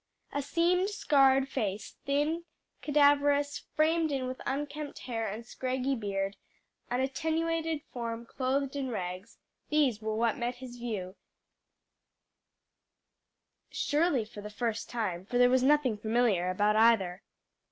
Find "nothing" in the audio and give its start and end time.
15.61-15.97